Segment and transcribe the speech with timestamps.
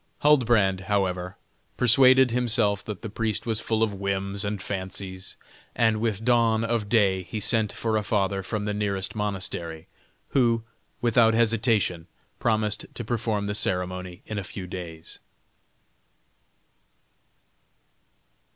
[0.23, 1.37] Huldbrand, however,
[1.77, 5.37] persuaded himself that the priest was full of whims and fancies,
[5.75, 9.85] and with dawn of day he sent for a father from the nearest monastery,
[10.29, 10.63] who,
[11.01, 12.07] without hesitation,
[12.39, 15.19] promised to perform the ceremony in a few days.